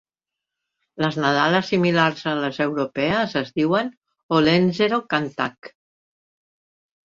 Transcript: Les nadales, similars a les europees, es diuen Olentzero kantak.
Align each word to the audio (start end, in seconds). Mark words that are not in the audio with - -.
Les 1.05 1.19
nadales, 1.23 1.67
similars 1.73 2.25
a 2.33 2.33
les 2.41 2.59
europees, 2.67 3.37
es 3.43 3.53
diuen 3.61 3.95
Olentzero 4.41 5.03
kantak. 5.15 5.75